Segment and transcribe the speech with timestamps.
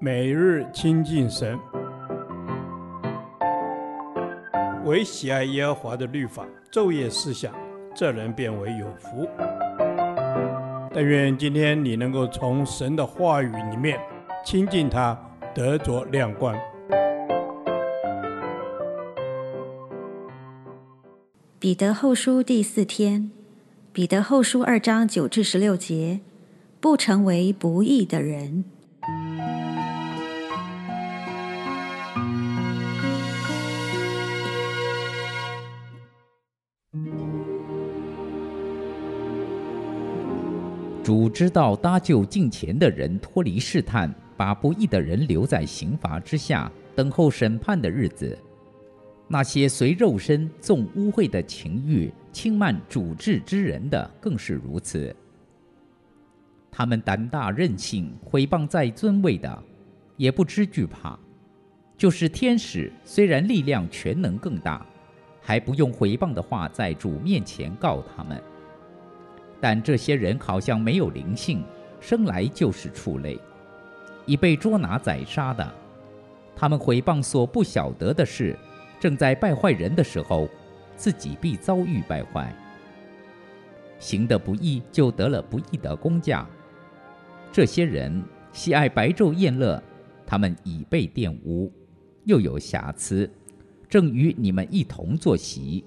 [0.00, 1.58] 每日亲近神，
[4.84, 7.54] 唯喜爱耶和华的律法，昼夜思想，
[7.94, 9.28] 这人便为有福。
[10.92, 13.98] 但愿今天你能够从神的话语里面
[14.44, 15.18] 亲近他，
[15.54, 16.54] 得着亮光。
[21.58, 23.30] 彼得后书第四天，
[23.90, 26.20] 彼得后书二章九至十六节，
[26.78, 28.64] 不成为不义的人。
[41.04, 48.38] 主知道搭救近前的人脱离试探，把不义的人留在刑罚之下，等候审判的日子。
[49.28, 55.14] 那些随肉身纵污秽的情欲，轻慢主治之人的，更是如此。
[56.72, 59.62] 他们胆大任性，毁谤在尊位的，
[60.16, 61.18] 也不知惧怕。
[61.98, 64.86] 就是天使，虽然力量权能更大，
[65.42, 68.42] 还不用毁谤的话在主面前告他们。
[69.60, 71.64] 但这些人好像没有灵性，
[72.00, 73.38] 生来就是畜类，
[74.26, 75.74] 已被捉拿宰杀的。
[76.54, 78.56] 他们毁谤所不晓得的事。
[79.00, 80.48] 正在败坏人的时候，
[80.96, 82.54] 自己必遭遇败坏。
[83.98, 86.46] 行的不义，就得了不义的工价。
[87.52, 89.82] 这些人喜爱白昼宴乐，
[90.26, 91.70] 他们已被玷污，
[92.24, 93.30] 又有瑕疵，
[93.88, 95.84] 正与你们一同坐席，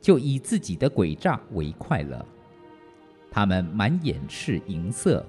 [0.00, 2.24] 就以自己的诡诈为快乐。
[3.30, 5.24] 他们满眼是淫色，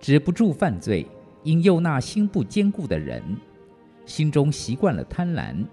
[0.00, 1.06] 止不住犯罪，
[1.44, 3.22] 引诱那心不坚固的人，
[4.04, 5.64] 心中习惯了贪婪。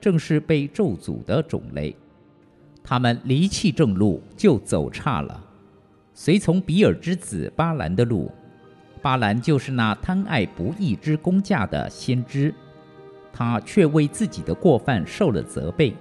[0.00, 1.94] 正是被咒诅的种类，
[2.82, 5.40] 他们离弃正路，就走岔了，
[6.12, 8.28] 随从比尔之子巴兰的路。
[9.00, 12.52] 巴兰就是那贪爱不义之工价的先知，
[13.32, 15.94] 他却为自己的过犯受了责备。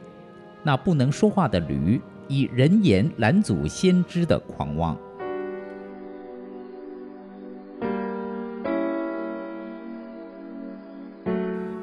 [0.64, 4.98] 那不能说话的驴，以人言拦阻先知的狂妄。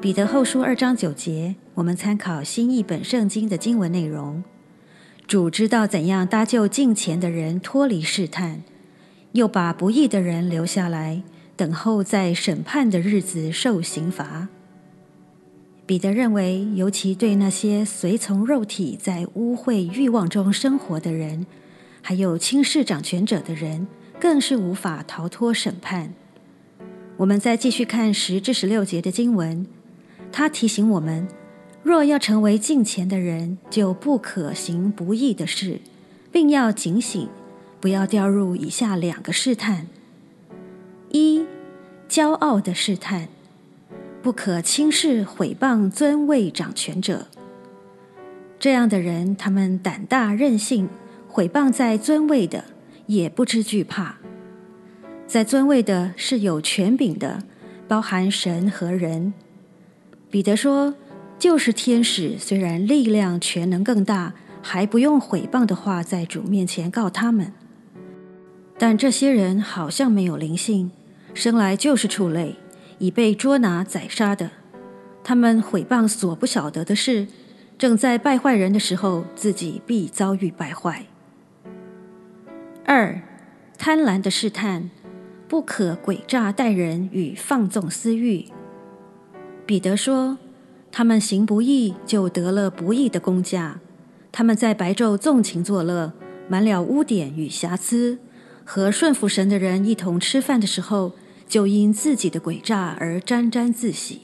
[0.01, 4.41] 彼得后书二章九节，我们参考新译本圣经的经文内容。
[5.27, 8.63] 主知道怎样搭救近前的人脱离试探，
[9.33, 11.21] 又把不义的人留下来，
[11.57, 14.47] 等候在审判的日子受刑罚。
[15.85, 21.45] 彼得认为，尤其对那些随从肉体在污秽欲望中生活的人，
[22.01, 23.85] 还有轻视掌权者的人，
[24.17, 26.13] 更是无法逃脱审判。
[27.17, 29.67] 我们再继续看十至十六节的经文。
[30.31, 31.27] 他提醒我们，
[31.83, 35.79] 若要成为敬虔的人，就不可行不义的事，
[36.31, 37.27] 并要警醒，
[37.79, 39.87] 不要掉入以下两个试探：
[41.09, 41.45] 一、
[42.07, 43.27] 骄傲的试探，
[44.21, 47.27] 不可轻视毁谤尊位掌权者。
[48.59, 50.89] 这样的人，他们胆大任性，
[51.27, 52.65] 毁谤在尊位的，
[53.07, 54.17] 也不知惧怕。
[55.25, 57.43] 在尊位的是有权柄的，
[57.87, 59.33] 包含神和人。
[60.29, 60.93] 彼得说
[61.39, 67.51] ：“就是天使，虽然力量权能更大，还不用毁谤的话在主面前告他们。
[68.77, 70.91] 但这些人好像没有灵性，
[71.33, 72.55] 生来就是畜类，
[72.99, 74.51] 已被捉拿宰杀的。
[75.23, 77.25] 他们毁谤所不晓得的事，
[77.77, 81.07] 正在败坏人的时候，自己必遭遇败坏。
[82.85, 83.19] 二，
[83.79, 84.91] 贪婪的试探，
[85.47, 88.45] 不可诡诈待人与放纵私欲。”
[89.69, 90.39] 彼得说
[90.91, 93.79] ：“他们行不义，就得了不义的工价。
[94.31, 96.11] 他们在白昼纵情作乐，
[96.47, 98.17] 满了污点与瑕疵。
[98.65, 101.11] 和顺服神的人一同吃饭的时候，
[101.47, 104.21] 就因自己的诡诈而沾沾自喜。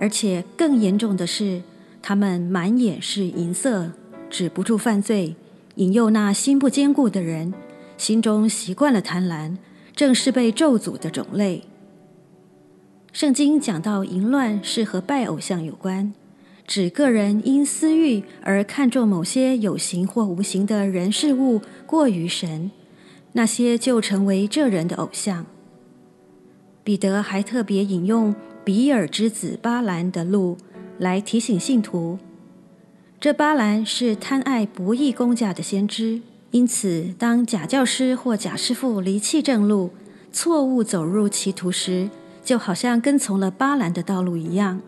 [0.00, 1.62] 而且更严重的是，
[2.02, 3.92] 他们满眼是淫色，
[4.28, 5.36] 止不住犯罪，
[5.76, 7.54] 引诱那心不坚固的人，
[7.96, 9.56] 心中习惯了贪婪，
[9.94, 11.62] 正是被咒诅的种类。”
[13.18, 16.14] 圣经讲到淫乱是和拜偶像有关，
[16.68, 22.70] 指个人因私欲而看重某些有形或无形的人事物过于神，
[23.32, 25.44] 那些就成为这人的偶像。
[26.84, 28.32] 彼得还特别引用
[28.64, 30.56] 比尔之子巴兰的路
[30.98, 32.20] 来提醒信徒，
[33.18, 36.20] 这巴兰是贪爱不义工价的先知，
[36.52, 39.90] 因此当假教师或假师傅离弃正路，
[40.30, 42.08] 错误走入歧途时，
[42.48, 44.80] 就好像跟从了巴兰的道路一样，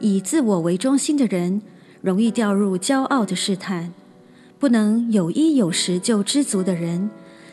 [0.00, 1.62] 以自我为中心的人
[2.02, 3.90] 容易掉入骄傲的试探，
[4.58, 7.08] 不能有衣有食就知足的人，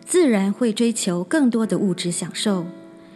[0.05, 2.65] 自然会追求更多的物质享受，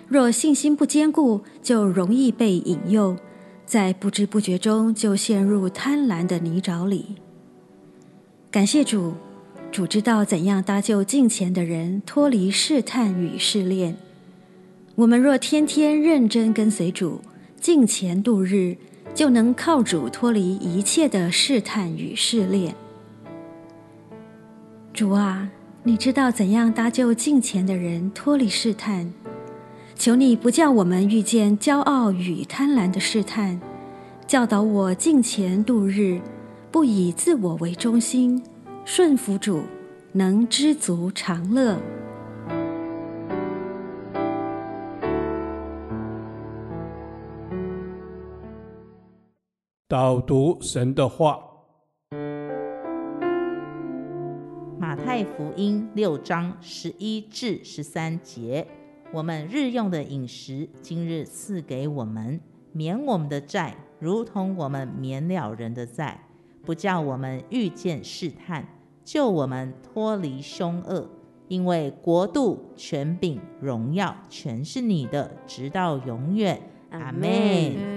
[0.07, 3.17] 若信心不坚固，就容易被引诱，
[3.65, 7.15] 在不知不觉中就陷入贪婪的泥沼里。
[8.49, 9.15] 感谢主，
[9.69, 13.97] 主知道怎样搭救近前的人脱离试探与试炼。
[14.95, 17.19] 我们若天天认真跟随主，
[17.59, 18.77] 敬虔度日，
[19.13, 22.73] 就能靠主脱离一切的试探与试炼。
[24.93, 25.49] 主啊，
[25.83, 29.11] 你知道怎样搭救敬虔的人脱离试探，
[29.95, 33.59] 求你不叫我们遇见骄傲与贪婪的试探，
[34.25, 36.21] 教导我敬虔度日，
[36.71, 38.41] 不以自我为中心，
[38.85, 39.63] 顺服主，
[40.13, 41.77] 能知足常乐。
[49.87, 51.39] 导读神的话，
[54.79, 58.65] 马太福音六章十一至十三节：
[59.13, 62.41] 我们日用的饮食，今日赐给我们，
[62.71, 66.19] 免我们的债，如同我们免了人的债，
[66.65, 68.67] 不叫我们遇见试探，
[69.03, 71.07] 救我们脱离凶恶。
[71.47, 76.59] 因为国度、权柄、荣耀，全是你的，直到永远。
[76.89, 77.94] 阿门。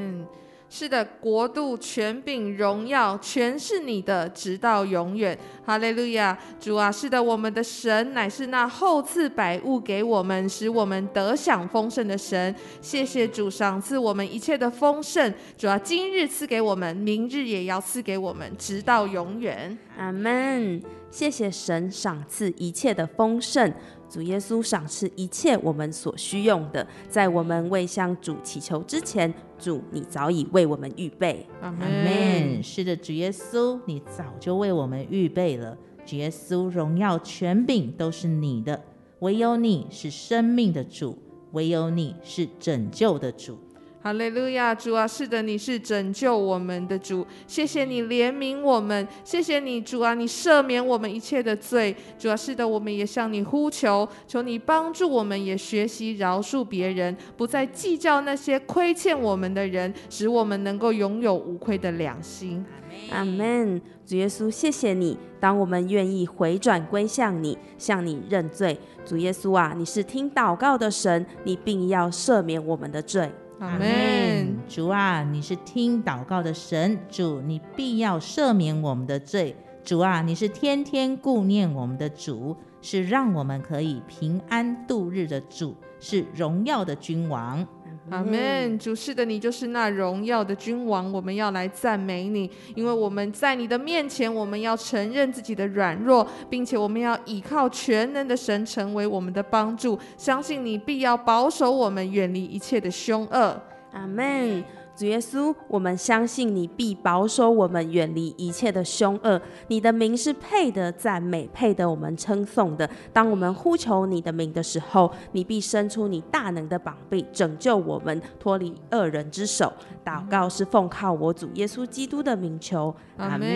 [0.71, 5.37] 是的，国度、权柄、荣耀，全是你的，直到永远。
[5.65, 12.55] 哈利路亚，主啊，是的，我们的神乃是那厚赐百物给我们，使我们得享丰盛的神。
[12.83, 15.33] 谢谢主赏赐我们一切的丰盛。
[15.57, 19.77] 主啊，今日赐给我们，明日也要赐给我们，直到永远。
[19.97, 20.83] 阿门。
[21.11, 23.73] 谢谢神赏赐一切的丰盛。
[24.09, 31.47] 主耶稣赏赐一切我们所需用的，在我们未向主祈求之前，主你早已为我们预备。
[31.61, 32.63] 阿门。
[32.63, 35.77] 是的，主耶稣，你早就为我们预备了。
[36.07, 38.83] 主耶稣，荣耀权柄都是你的，
[39.19, 41.19] 唯有你是生命的主，
[41.53, 43.59] 唯有你是拯救的主。
[44.01, 62.65] 哈利路亚，主啊，是的，你是拯救我们的主，谢谢你怜悯我们，谢谢你，主啊，你赦免我们一切的罪，主啊，是的，我们也向你呼求，求你帮助我们，也学习饶恕别人，不再计较那些亏欠我们的人，使我们能够拥有无愧的良心。
[63.11, 63.81] 阿门。
[64.07, 73.31] 主耶稣，谢谢你，当我们愿意回转归向你，向你认罪，主耶稣啊，你是听祷告的神，你并要赦免我们的罪。
[73.61, 79.57] 阿门，主啊，你是听祷告的神，主，你必要赦免我们的罪。
[79.83, 87.67] 主啊，你是天天顾念我们的主，是让我们可以平安度日的主，是荣耀的君王。
[88.11, 103.61] 阿门，主是的，你就是那荣耀的君王，我们要来赞美你，因为我们在你的面前，我们要承认自己的软弱，并且我们要倚靠全能的神成为我们的帮助，相信你必要保守我们远离一切的凶恶。
[103.93, 104.65] 阿门。
[104.99, 109.41] 主耶稣，我们相信你必保守我们远离一切的凶恶。
[109.69, 112.91] 你的名是配得赞美、配得我们称颂的。
[113.13, 119.73] 当我们呼求你的名的时候，你必伸出你大能的膀臂，拯救我们脱离恶人之手。
[120.05, 122.93] 祷告是奉靠我主耶稣基督的名求。
[123.19, 123.55] 阿门。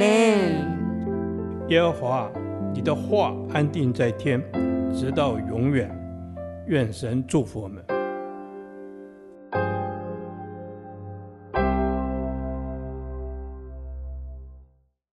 [1.67, 2.31] 耶和华，
[2.73, 4.41] 你的话安定在天，
[4.95, 5.91] 直到永远。
[6.69, 7.85] 愿神祝福我们。